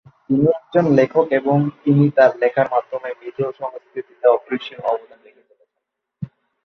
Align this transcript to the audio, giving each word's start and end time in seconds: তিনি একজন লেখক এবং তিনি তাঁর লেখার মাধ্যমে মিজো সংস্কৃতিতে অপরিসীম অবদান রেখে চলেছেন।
তিনি 0.25 0.45
একজন 0.55 0.85
লেখক 0.97 1.27
এবং 1.39 1.57
তিনি 1.83 2.05
তাঁর 2.17 2.31
লেখার 2.41 2.67
মাধ্যমে 2.71 3.09
মিজো 3.19 3.47
সংস্কৃতিতে 3.59 4.25
অপরিসীম 4.27 4.79
অবদান 4.85 5.19
রেখে 5.25 5.43
চলেছেন। 5.49 5.81